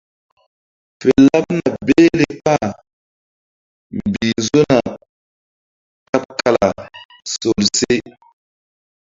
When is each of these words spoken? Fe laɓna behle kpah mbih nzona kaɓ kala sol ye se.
Fe 0.99 1.09
laɓna 1.27 1.69
behle 1.85 2.25
kpah 2.39 2.65
mbih 4.07 4.31
nzona 4.39 4.77
kaɓ 6.09 6.23
kala 6.39 6.67
sol 7.31 7.59
ye 7.63 7.67
se. 7.77 7.93